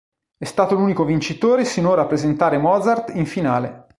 È 0.35 0.45
stato 0.45 0.73
l'unico 0.73 1.03
vincitore 1.05 1.63
sinora 1.63 2.01
a 2.01 2.05
presentare 2.07 2.57
Mozart 2.57 3.09
in 3.13 3.27
finale. 3.27 3.85